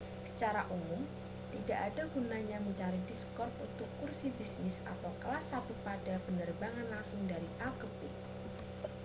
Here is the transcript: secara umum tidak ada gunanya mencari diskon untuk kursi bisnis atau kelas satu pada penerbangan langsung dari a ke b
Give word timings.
secara 0.29 0.61
umum 0.75 1.01
tidak 1.53 1.79
ada 1.93 2.03
gunanya 2.13 2.57
mencari 2.65 2.97
diskon 3.09 3.49
untuk 3.65 3.85
kursi 4.01 4.27
bisnis 4.37 4.75
atau 4.93 5.11
kelas 5.21 5.43
satu 5.53 5.73
pada 5.87 6.13
penerbangan 6.25 6.87
langsung 6.93 7.21
dari 7.31 7.45
a 7.61 7.69
ke 7.79 7.85
b 7.85 7.99